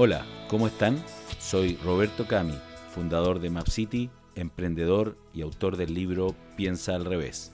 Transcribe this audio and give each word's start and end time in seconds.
Hola, 0.00 0.24
¿cómo 0.46 0.68
están? 0.68 1.02
Soy 1.40 1.76
Roberto 1.82 2.28
Cami, 2.28 2.56
fundador 2.94 3.40
de 3.40 3.50
MapCity, 3.50 4.10
emprendedor 4.36 5.18
y 5.34 5.42
autor 5.42 5.76
del 5.76 5.92
libro 5.92 6.36
Piensa 6.56 6.94
al 6.94 7.04
revés. 7.04 7.50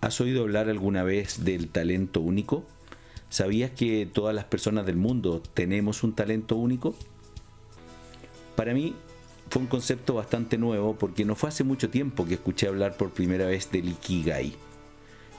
¿Has 0.00 0.20
oído 0.20 0.42
hablar 0.42 0.68
alguna 0.68 1.02
vez 1.02 1.42
del 1.42 1.66
talento 1.66 2.20
único? 2.20 2.64
¿Sabías 3.28 3.72
que 3.72 4.06
todas 4.06 4.36
las 4.36 4.44
personas 4.44 4.86
del 4.86 4.94
mundo 4.94 5.42
tenemos 5.52 6.04
un 6.04 6.14
talento 6.14 6.54
único? 6.54 6.94
Para 8.54 8.72
mí 8.72 8.94
fue 9.50 9.62
un 9.62 9.68
concepto 9.68 10.14
bastante 10.14 10.58
nuevo 10.58 10.94
porque 10.94 11.24
no 11.24 11.34
fue 11.34 11.48
hace 11.48 11.64
mucho 11.64 11.90
tiempo 11.90 12.24
que 12.24 12.34
escuché 12.34 12.68
hablar 12.68 12.96
por 12.96 13.10
primera 13.10 13.46
vez 13.46 13.68
del 13.72 13.88
Ikigai. 13.88 14.54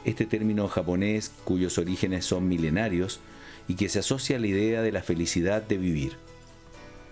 Este 0.03 0.25
término 0.25 0.67
japonés, 0.67 1.31
cuyos 1.45 1.77
orígenes 1.77 2.25
son 2.25 2.45
milenarios, 2.49 3.21
y 3.69 3.75
que 3.75 3.87
se 3.87 3.99
asocia 3.99 4.35
a 4.35 4.39
la 4.39 4.47
idea 4.47 4.81
de 4.81 4.91
la 4.91 5.03
felicidad 5.03 5.61
de 5.61 5.77
vivir. 5.77 6.17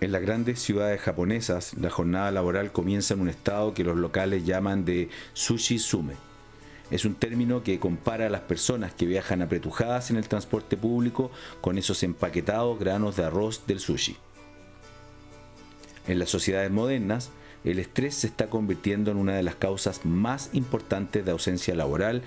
En 0.00 0.10
las 0.10 0.20
grandes 0.20 0.60
ciudades 0.60 1.00
japonesas, 1.00 1.74
la 1.74 1.88
jornada 1.88 2.32
laboral 2.32 2.72
comienza 2.72 3.14
en 3.14 3.20
un 3.20 3.28
estado 3.28 3.74
que 3.74 3.84
los 3.84 3.96
locales 3.96 4.44
llaman 4.44 4.84
de 4.84 5.08
sushi 5.34 5.78
sume. 5.78 6.14
Es 6.90 7.04
un 7.04 7.14
término 7.14 7.62
que 7.62 7.78
compara 7.78 8.26
a 8.26 8.30
las 8.30 8.40
personas 8.40 8.92
que 8.92 9.06
viajan 9.06 9.40
apretujadas 9.40 10.10
en 10.10 10.16
el 10.16 10.26
transporte 10.26 10.76
público 10.76 11.30
con 11.60 11.78
esos 11.78 12.02
empaquetados 12.02 12.78
granos 12.78 13.16
de 13.16 13.24
arroz 13.24 13.64
del 13.68 13.78
sushi. 13.78 14.16
En 16.08 16.18
las 16.18 16.28
sociedades 16.28 16.72
modernas, 16.72 17.30
el 17.62 17.78
estrés 17.78 18.16
se 18.16 18.26
está 18.26 18.50
convirtiendo 18.50 19.12
en 19.12 19.16
una 19.16 19.36
de 19.36 19.44
las 19.44 19.54
causas 19.54 20.04
más 20.04 20.50
importantes 20.54 21.24
de 21.24 21.30
ausencia 21.30 21.76
laboral 21.76 22.22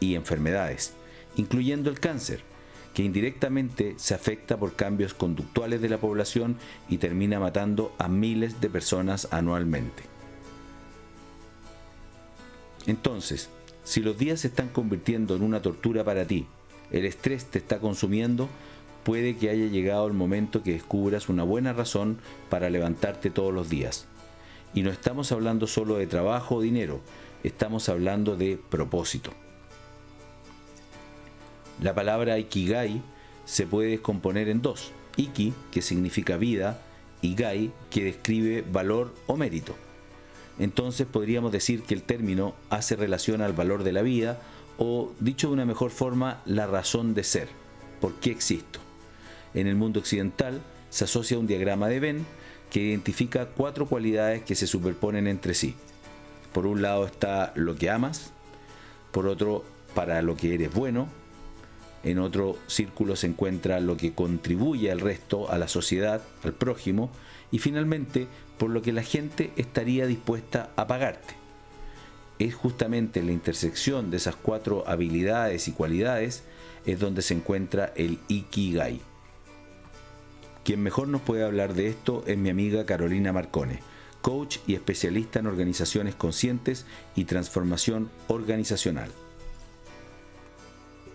y 0.00 0.14
enfermedades, 0.14 0.94
incluyendo 1.36 1.90
el 1.90 2.00
cáncer 2.00 2.53
que 2.94 3.02
indirectamente 3.02 3.94
se 3.96 4.14
afecta 4.14 4.56
por 4.56 4.74
cambios 4.74 5.14
conductuales 5.14 5.82
de 5.82 5.88
la 5.88 5.98
población 5.98 6.56
y 6.88 6.98
termina 6.98 7.40
matando 7.40 7.92
a 7.98 8.08
miles 8.08 8.60
de 8.60 8.70
personas 8.70 9.28
anualmente. 9.32 10.04
Entonces, 12.86 13.50
si 13.82 14.00
los 14.00 14.16
días 14.16 14.40
se 14.40 14.48
están 14.48 14.68
convirtiendo 14.68 15.34
en 15.34 15.42
una 15.42 15.60
tortura 15.60 16.04
para 16.04 16.24
ti, 16.24 16.46
el 16.92 17.04
estrés 17.04 17.46
te 17.46 17.58
está 17.58 17.80
consumiendo, 17.80 18.48
puede 19.02 19.36
que 19.36 19.50
haya 19.50 19.66
llegado 19.66 20.06
el 20.06 20.12
momento 20.12 20.62
que 20.62 20.72
descubras 20.72 21.28
una 21.28 21.42
buena 21.42 21.72
razón 21.72 22.18
para 22.48 22.70
levantarte 22.70 23.30
todos 23.30 23.52
los 23.52 23.68
días. 23.68 24.06
Y 24.72 24.82
no 24.82 24.90
estamos 24.90 25.32
hablando 25.32 25.66
solo 25.66 25.96
de 25.96 26.06
trabajo 26.06 26.56
o 26.56 26.60
dinero, 26.60 27.00
estamos 27.42 27.88
hablando 27.88 28.36
de 28.36 28.58
propósito. 28.70 29.32
La 31.84 31.94
palabra 31.94 32.38
Ikigai 32.38 33.02
se 33.44 33.66
puede 33.66 33.90
descomponer 33.90 34.48
en 34.48 34.62
dos. 34.62 34.92
Iki, 35.18 35.52
que 35.70 35.82
significa 35.82 36.38
vida, 36.38 36.80
y 37.20 37.34
Gai, 37.34 37.72
que 37.90 38.04
describe 38.04 38.62
valor 38.62 39.14
o 39.26 39.36
mérito. 39.36 39.76
Entonces 40.58 41.06
podríamos 41.06 41.52
decir 41.52 41.82
que 41.82 41.92
el 41.92 42.02
término 42.02 42.54
hace 42.70 42.96
relación 42.96 43.42
al 43.42 43.52
valor 43.52 43.84
de 43.84 43.92
la 43.92 44.00
vida 44.00 44.40
o, 44.78 45.12
dicho 45.20 45.48
de 45.48 45.52
una 45.52 45.66
mejor 45.66 45.90
forma, 45.90 46.40
la 46.46 46.66
razón 46.66 47.12
de 47.12 47.22
ser, 47.22 47.48
por 48.00 48.14
qué 48.14 48.30
existo. 48.30 48.80
En 49.52 49.66
el 49.66 49.76
mundo 49.76 50.00
occidental 50.00 50.62
se 50.88 51.04
asocia 51.04 51.38
un 51.38 51.46
diagrama 51.46 51.88
de 51.88 52.00
Venn 52.00 52.26
que 52.70 52.80
identifica 52.80 53.50
cuatro 53.50 53.84
cualidades 53.84 54.42
que 54.42 54.54
se 54.54 54.66
superponen 54.66 55.26
entre 55.26 55.52
sí. 55.52 55.74
Por 56.54 56.64
un 56.66 56.80
lado 56.80 57.04
está 57.04 57.52
lo 57.56 57.76
que 57.76 57.90
amas, 57.90 58.32
por 59.12 59.26
otro 59.26 59.66
para 59.94 60.22
lo 60.22 60.34
que 60.34 60.54
eres 60.54 60.72
bueno, 60.72 61.08
en 62.04 62.18
otro 62.18 62.58
círculo 62.66 63.16
se 63.16 63.26
encuentra 63.26 63.80
lo 63.80 63.96
que 63.96 64.12
contribuye 64.12 64.90
al 64.90 65.00
resto, 65.00 65.50
a 65.50 65.58
la 65.58 65.68
sociedad, 65.68 66.22
al 66.42 66.52
prójimo, 66.52 67.10
y 67.50 67.58
finalmente 67.58 68.28
por 68.58 68.70
lo 68.70 68.82
que 68.82 68.92
la 68.92 69.02
gente 69.02 69.52
estaría 69.56 70.06
dispuesta 70.06 70.70
a 70.76 70.86
pagarte. 70.86 71.34
Es 72.38 72.54
justamente 72.54 73.22
la 73.22 73.32
intersección 73.32 74.10
de 74.10 74.18
esas 74.18 74.36
cuatro 74.36 74.84
habilidades 74.86 75.66
y 75.68 75.72
cualidades 75.72 76.44
es 76.84 77.00
donde 77.00 77.22
se 77.22 77.34
encuentra 77.34 77.92
el 77.96 78.18
Ikigai. 78.28 79.00
Quien 80.62 80.82
mejor 80.82 81.08
nos 81.08 81.22
puede 81.22 81.44
hablar 81.44 81.74
de 81.74 81.88
esto 81.88 82.22
es 82.26 82.36
mi 82.36 82.50
amiga 82.50 82.84
Carolina 82.86 83.32
Marcone, 83.32 83.80
coach 84.20 84.58
y 84.66 84.74
especialista 84.74 85.38
en 85.38 85.46
organizaciones 85.46 86.14
conscientes 86.14 86.86
y 87.14 87.24
transformación 87.24 88.10
organizacional 88.28 89.10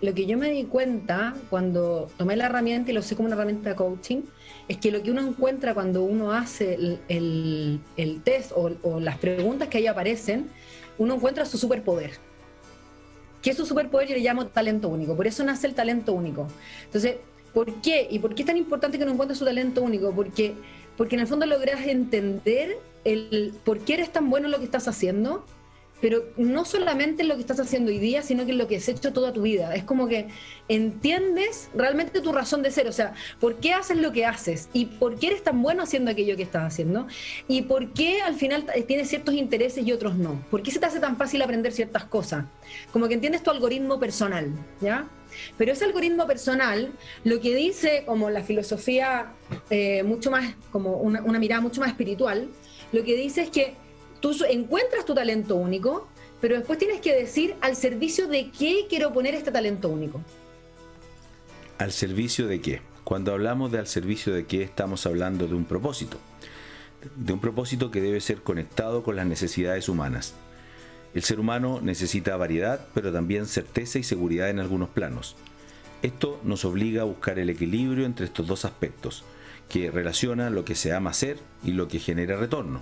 lo 0.02 0.14
que 0.14 0.26
yo 0.26 0.38
me 0.38 0.50
di 0.50 0.64
cuenta 0.64 1.36
cuando 1.50 2.10
tomé 2.18 2.36
la 2.36 2.46
herramienta 2.46 2.92
y 2.92 2.94
lo 2.94 3.02
sé 3.02 3.16
como 3.16 3.28
una 3.28 3.36
herramienta 3.36 3.70
de 3.70 3.76
coaching, 3.76 4.22
es 4.68 4.78
que 4.78 4.92
lo 4.92 5.04
que 5.04 5.12
uno 5.12 5.22
encuentra 5.22 5.74
cuando 5.74 6.04
uno 6.04 6.32
hace 6.32 6.98
el, 7.08 7.82
test 8.24 8.52
o, 8.56 9.00
las 9.00 9.18
preguntas 9.18 9.68
que 9.68 9.80
ahí 9.80 9.88
aparecen, 9.88 10.50
uno 10.98 11.16
encuentra 11.16 11.46
su 11.46 11.58
superpoder. 11.58 12.12
¿Qué 13.42 13.52
es 13.52 13.58
su 13.58 13.66
superpoder? 13.66 14.08
Yo 14.08 14.16
le 14.16 14.22
llamo 14.22 14.48
talento 14.48 14.90
único. 14.90 15.16
Por 15.16 15.28
eso 15.28 15.44
nace 15.44 15.68
el 15.68 15.74
talento 15.74 16.14
único. 16.14 16.48
Entonces, 16.86 17.16
¿por 17.54 17.82
qué? 17.82 18.08
¿Y 18.09 18.20
por 18.20 18.36
qué 18.36 18.44
es 18.44 18.46
tan 18.46 18.58
importante 18.58 18.98
que 18.98 19.04
uno 19.04 19.14
encuentre 19.14 19.36
su 19.36 19.46
talento 19.46 19.82
único? 19.82 20.12
Porque, 20.12 20.54
porque 20.98 21.16
en 21.16 21.22
el 21.22 21.28
fondo 21.28 21.46
logras 21.46 21.86
entender 21.88 22.78
el 23.06 23.54
por 23.64 23.80
qué 23.80 23.96
eres 23.96 24.12
tan 24.12 24.30
bueno 24.30 24.48
en 24.48 24.52
lo 24.52 24.59
que 24.59 24.66
estás 24.66 24.88
haciendo 24.90 25.46
pero 26.02 26.24
no 26.38 26.66
solamente 26.66 27.24
en 27.24 27.30
lo 27.30 27.36
que 27.36 27.42
estás 27.42 27.60
haciendo 27.60 27.92
hoy 27.92 28.00
día, 28.00 28.22
sino 28.22 28.46
que 28.46 28.52
en 28.52 28.58
lo 28.58 28.68
que 28.68 28.78
has 28.78 28.88
hecho 28.88 29.14
toda 29.14 29.34
tu 29.34 29.42
vida. 29.42 29.76
Es 29.76 29.84
como 29.84 30.08
que 30.08 30.28
entiendes 30.68 31.70
realmente 31.74 32.22
tu 32.22 32.32
razón 32.32 32.62
de 32.64 32.72
ser, 32.72 32.88
o 32.88 32.92
sea, 32.92 33.14
por 33.40 33.58
qué 33.58 33.74
haces 33.74 33.98
lo 33.98 34.12
que 34.12 34.26
haces 34.26 34.70
y 34.74 34.86
por 34.86 35.18
qué 35.18 35.28
eres 35.28 35.44
tan 35.44 35.62
bueno 35.62 35.84
haciendo 35.84 36.12
aquello 36.12 36.36
que 36.38 36.44
estás 36.44 36.64
haciendo 36.64 37.08
y 37.48 37.64
por 37.64 37.94
qué 37.94 38.22
al 38.22 38.36
final 38.36 38.66
tienes 38.88 39.09
ciertos 39.09 39.36
intereses 39.36 39.86
y 39.86 39.92
otros 39.92 40.16
no. 40.16 40.44
¿Por 40.50 40.64
qué 40.64 40.72
se 40.72 40.80
te 40.80 40.86
hace 40.86 41.00
tan 41.00 41.18
fácil 41.18 41.42
aprender 41.42 41.72
ciertas 41.74 42.06
cosas? 42.06 42.46
Como 42.92 43.08
que 43.08 43.16
entiendes 43.16 43.44
tu 43.44 43.52
algoritmo 43.52 44.00
personal, 44.00 44.52
¿ya? 44.82 45.08
Pero 45.58 45.72
ese 45.72 45.86
algoritmo 45.86 46.26
personal, 46.26 46.92
lo 47.24 47.40
que 47.40 47.54
dice 47.54 48.04
como 48.06 48.30
la 48.30 48.44
filosofía 48.44 49.34
eh, 49.70 50.04
mucho 50.04 50.32
más, 50.32 50.56
como 50.72 50.98
una, 50.98 51.22
una 51.22 51.40
mirada 51.40 51.62
mucho 51.62 51.82
más 51.82 51.92
espiritual, 51.92 52.50
lo 52.92 53.04
que 53.04 53.16
dice 53.16 53.42
es 53.42 53.50
que 53.50 53.76
tú 54.19 54.35
encuentras 54.47 55.06
tu 55.06 55.13
talento 55.13 55.56
único, 55.56 56.07
pero 56.41 56.56
después 56.56 56.80
tienes 56.80 57.02
que 57.02 57.13
decir 57.13 57.56
al 57.62 57.75
servicio 57.75 58.28
de 58.28 58.50
qué 58.52 58.85
quiero 58.90 59.13
poner 59.13 59.35
este 59.35 59.52
talento 59.52 59.90
único. 59.90 60.22
¿Al 61.78 61.91
servicio 61.91 62.47
de 62.47 62.62
qué? 62.62 62.81
Cuando 63.03 63.31
hablamos 63.31 63.72
de 63.72 63.79
al 63.79 63.88
servicio 63.88 64.34
de 64.34 64.46
qué 64.46 64.63
estamos 64.63 65.06
hablando 65.06 65.47
de 65.47 65.56
un 65.56 65.66
propósito. 65.66 66.18
De 67.16 67.34
un 67.34 67.40
propósito 67.40 67.91
que 67.91 68.02
debe 68.02 68.22
ser 68.22 68.41
conectado 68.41 69.03
con 69.03 69.16
las 69.16 69.25
necesidades 69.25 69.90
humanas. 69.90 70.34
El 71.13 71.24
ser 71.24 71.40
humano 71.40 71.79
necesita 71.81 72.38
variedad, 72.38 72.85
pero 72.94 73.12
también 73.12 73.47
certeza 73.47 73.97
y 73.97 74.03
seguridad 74.03 74.50
en 74.50 74.59
algunos 74.59 74.90
planos. 74.90 75.35
Esto 76.03 76.40
nos 76.44 76.66
obliga 76.66 77.02
a 77.02 77.06
buscar 77.06 77.40
el 77.40 77.50
equilibrio 77.50 78.06
entre 78.06 78.25
estos 78.25 78.46
dos 78.46 78.63
aspectos, 78.63 79.24
que 79.69 79.91
relacionan 79.91 80.56
lo 80.56 80.66
que 80.66 80.75
se 80.75 80.94
ama 80.94 81.09
hacer 81.09 81.38
y 81.63 81.72
lo 81.72 81.88
que 81.88 82.00
genera 82.00 82.38
retorno 82.38 82.81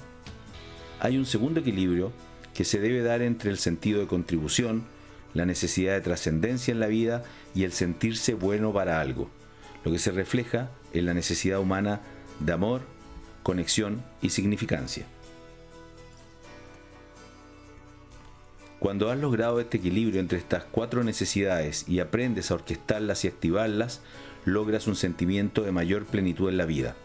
hay 0.99 1.17
un 1.17 1.25
segundo 1.25 1.59
equilibrio 1.59 2.11
que 2.53 2.65
se 2.65 2.79
debe 2.79 3.01
dar 3.01 3.21
entre 3.21 3.51
el 3.51 3.57
sentido 3.57 3.99
de 3.99 4.07
contribución, 4.07 4.85
la 5.33 5.45
necesidad 5.45 5.93
de 5.93 6.01
trascendencia 6.01 6.71
en 6.71 6.79
la 6.79 6.87
vida 6.87 7.23
y 7.53 7.63
el 7.63 7.71
sentirse 7.71 8.33
bueno 8.33 8.73
para 8.73 8.99
algo, 8.99 9.29
lo 9.85 9.91
que 9.91 9.99
se 9.99 10.11
refleja 10.11 10.71
en 10.93 11.05
la 11.05 11.13
necesidad 11.13 11.59
humana 11.59 12.01
de 12.39 12.53
amor, 12.53 12.81
conexión 13.43 14.03
y 14.21 14.29
significancia. 14.29 15.05
Cuando 18.79 19.09
has 19.09 19.19
logrado 19.19 19.59
este 19.59 19.77
equilibrio 19.77 20.19
entre 20.19 20.37
estas 20.37 20.63
cuatro 20.63 21.03
necesidades 21.03 21.87
y 21.87 21.99
aprendes 21.99 22.51
a 22.51 22.55
orquestarlas 22.55 23.25
y 23.25 23.27
activarlas, 23.27 24.01
logras 24.45 24.87
un 24.87 24.95
sentimiento 24.95 25.63
de 25.63 25.71
mayor 25.71 26.05
plenitud 26.05 26.49
en 26.49 26.57
la 26.57 26.65
vida. 26.65 26.95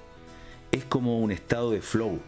Es 0.71 0.85
como 0.85 1.19
un 1.19 1.31
estado 1.31 1.71
de 1.71 1.81
flow 1.81 2.21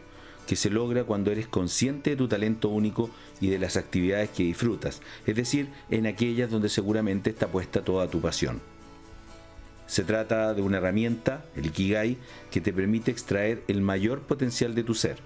que 0.47 0.57
se 0.57 0.71
logra 0.71 1.05
cuando 1.05 1.31
eres 1.31 1.47
consciente 1.47 2.11
de 2.11 2.17
tu 2.17 2.29
talento 2.29 2.69
único 2.69 3.11
y 3.41 3.49
de 3.49 3.59
las 3.59 3.77
actividades 3.77 4.31
que 4.31 4.45
disfrutas, 4.45 5.01
es 5.27 5.37
decir, 5.37 5.69
en 5.91 6.07
aquellas 6.07 6.51
donde 6.51 6.69
seguramente 6.69 7.31
está 7.31 7.49
puesta 7.49 7.85
toda 7.85 8.09
tu 8.09 8.21
pasión. 8.21 8.61
Se 9.87 10.03
trata 10.03 10.55
de 10.55 10.63
una 10.63 10.79
herramienta, 10.79 11.45
el 11.57 11.67
Ikigai, 11.67 12.17
que 12.51 12.61
te 12.61 12.73
permite 12.73 13.11
extraer 13.11 13.63
el 13.69 13.81
mayor 13.83 14.23
potencial 14.23 14.75
de 14.75 14.83
tu 14.83 14.95
ser, 14.95 15.19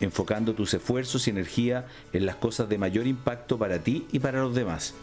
enfocando 0.00 0.54
tus 0.54 0.74
esfuerzos 0.74 1.26
y 1.26 1.30
energía 1.30 1.86
en 2.12 2.26
las 2.26 2.36
cosas 2.36 2.68
de 2.68 2.78
mayor 2.78 3.06
impacto 3.06 3.58
para 3.58 3.82
ti 3.82 4.06
y 4.12 4.20
para 4.20 4.40
los 4.40 4.54
demás. 4.54 4.94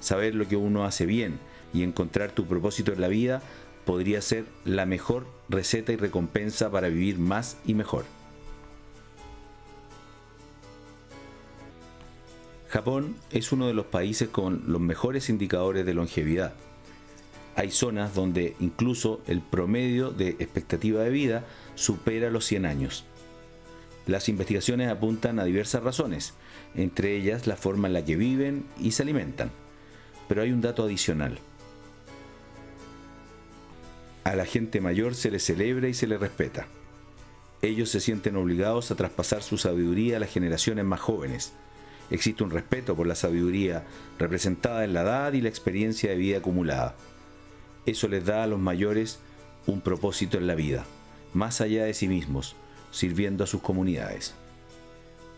Saber 0.00 0.34
lo 0.34 0.46
que 0.46 0.56
uno 0.56 0.84
hace 0.84 1.06
bien 1.06 1.38
y 1.72 1.82
encontrar 1.82 2.30
tu 2.32 2.46
propósito 2.46 2.92
en 2.92 3.00
la 3.00 3.08
vida 3.08 3.42
podría 3.84 4.20
ser 4.20 4.44
la 4.64 4.84
mejor 4.84 5.26
receta 5.48 5.92
y 5.92 5.96
recompensa 5.96 6.70
para 6.70 6.88
vivir 6.88 7.18
más 7.18 7.56
y 7.64 7.74
mejor. 7.74 8.04
Japón 12.68 13.16
es 13.30 13.52
uno 13.52 13.68
de 13.68 13.74
los 13.74 13.86
países 13.86 14.28
con 14.28 14.64
los 14.66 14.80
mejores 14.80 15.28
indicadores 15.28 15.86
de 15.86 15.94
longevidad. 15.94 16.54
Hay 17.54 17.70
zonas 17.70 18.14
donde 18.14 18.56
incluso 18.60 19.22
el 19.26 19.40
promedio 19.40 20.10
de 20.10 20.30
expectativa 20.30 21.02
de 21.02 21.10
vida 21.10 21.44
supera 21.74 22.30
los 22.30 22.44
100 22.44 22.66
años. 22.66 23.04
Las 24.06 24.28
investigaciones 24.28 24.90
apuntan 24.90 25.38
a 25.38 25.44
diversas 25.44 25.82
razones, 25.82 26.34
entre 26.74 27.16
ellas 27.16 27.46
la 27.46 27.56
forma 27.56 27.88
en 27.88 27.94
la 27.94 28.04
que 28.04 28.16
viven 28.16 28.66
y 28.80 28.92
se 28.92 29.02
alimentan. 29.02 29.50
Pero 30.28 30.42
hay 30.42 30.52
un 30.52 30.60
dato 30.60 30.84
adicional. 30.84 31.38
A 34.24 34.34
la 34.34 34.44
gente 34.44 34.80
mayor 34.80 35.14
se 35.14 35.30
le 35.30 35.38
celebra 35.38 35.88
y 35.88 35.94
se 35.94 36.08
le 36.08 36.18
respeta. 36.18 36.66
Ellos 37.62 37.90
se 37.90 38.00
sienten 38.00 38.36
obligados 38.36 38.90
a 38.90 38.96
traspasar 38.96 39.42
su 39.42 39.56
sabiduría 39.56 40.16
a 40.16 40.20
las 40.20 40.32
generaciones 40.32 40.84
más 40.84 41.00
jóvenes. 41.00 41.52
Existe 42.10 42.44
un 42.44 42.50
respeto 42.50 42.94
por 42.94 43.06
la 43.06 43.14
sabiduría 43.14 43.84
representada 44.18 44.84
en 44.84 44.94
la 44.94 45.02
edad 45.02 45.32
y 45.32 45.40
la 45.40 45.48
experiencia 45.48 46.10
de 46.10 46.16
vida 46.16 46.38
acumulada. 46.38 46.94
Eso 47.84 48.08
les 48.08 48.24
da 48.24 48.44
a 48.44 48.46
los 48.46 48.58
mayores 48.58 49.18
un 49.66 49.80
propósito 49.80 50.38
en 50.38 50.46
la 50.46 50.54
vida, 50.54 50.84
más 51.34 51.60
allá 51.60 51.84
de 51.84 51.94
sí 51.94 52.08
mismos, 52.08 52.54
sirviendo 52.92 53.44
a 53.44 53.48
sus 53.48 53.60
comunidades. 53.60 54.34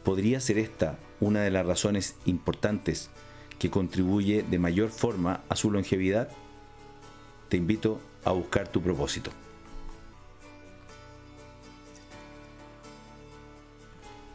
¿Podría 0.05 0.41
ser 0.41 0.59
esta 0.59 0.99
una 1.20 1.41
de 1.41 1.50
las 1.50 1.67
razones 1.67 2.17
importantes 2.25 3.11
que 3.59 3.70
contribuye 3.70 4.44
de 4.49 4.59
mayor 4.59 4.91
forma 4.91 5.41
a 5.49 5.56
su 5.56 5.70
longevidad? 5.70 6.29
Te 7.49 7.56
invito 7.56 8.00
a 8.25 8.32
buscar 8.32 8.69
tu 8.69 8.82
propósito. 8.82 9.31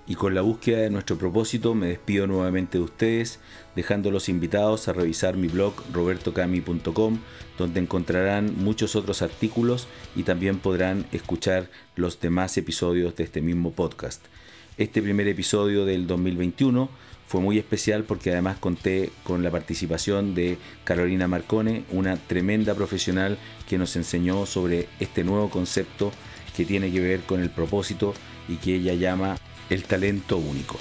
Y 0.06 0.16
con 0.16 0.36
la 0.36 0.42
búsqueda 0.42 0.80
de 0.80 0.90
nuestro 0.90 1.18
propósito 1.18 1.76
me 1.76 1.88
despido 1.88 2.28
nuevamente 2.28 2.78
de 2.78 2.84
ustedes, 2.84 3.40
dejándolos 3.76 4.28
invitados 4.28 4.88
a 4.88 4.94
revisar 4.94 5.38
mi 5.38 5.48
blog 5.48 5.74
robertocami.com, 5.94 7.20
donde 7.58 7.80
encontrarán 7.80 8.54
muchos 8.58 8.98
otros 8.98 9.22
artículos 9.22 9.88
y 10.16 10.24
también 10.24 10.60
podrán 10.60 11.06
escuchar 11.14 11.70
los 11.96 12.20
demás 12.20 12.58
episodios 12.58 13.16
de 13.16 13.24
este 13.24 13.42
mismo 13.42 13.72
podcast. 13.72 14.26
Este 14.78 15.02
primer 15.02 15.28
episodio 15.28 15.86
del 15.86 16.06
2021 16.06 16.90
fue 17.28 17.40
muy 17.40 17.58
especial 17.58 18.04
porque 18.04 18.32
además 18.32 18.58
conté 18.58 19.10
con 19.24 19.42
la 19.42 19.52
participación 19.52 20.36
de 20.36 20.58
Carolina 20.84 21.30
Marcone, 21.30 21.86
una 21.92 22.18
tremenda 22.18 22.76
profesional 22.76 23.38
que 23.70 23.78
nos 23.78 23.96
enseñó 23.96 24.46
sobre 24.46 24.90
este 25.00 25.24
nuevo 25.24 25.50
concepto 25.50 26.12
que 26.58 26.66
tiene 26.66 26.92
que 26.92 27.00
ver 27.00 27.22
con 27.22 27.40
el 27.40 27.50
propósito 27.50 28.14
y 28.50 28.58
que 28.58 28.76
ella 28.76 28.94
llama 28.96 29.38
el 29.70 29.84
talento 29.84 30.38
único. 30.38 30.80